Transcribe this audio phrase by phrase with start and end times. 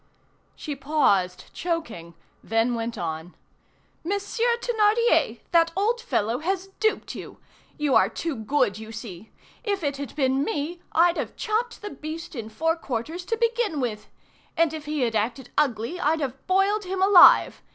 [0.55, 3.35] She paused, choking, then went on:—
[4.03, 5.41] "Monsieur Thénardier!
[5.51, 7.37] That old fellow has duped you!
[7.77, 9.29] You are too good, you see!
[9.63, 13.79] If it had been me, I'd have chopped the beast in four quarters to begin
[13.79, 14.09] with!
[14.57, 17.61] And if he had acted ugly, I'd have boiled him alive!